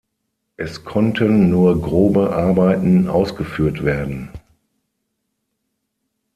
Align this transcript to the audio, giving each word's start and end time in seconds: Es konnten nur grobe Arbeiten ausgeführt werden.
Es 0.57 0.83
konnten 0.83 1.51
nur 1.51 1.79
grobe 1.79 2.33
Arbeiten 2.35 3.07
ausgeführt 3.07 3.85
werden. 3.85 4.31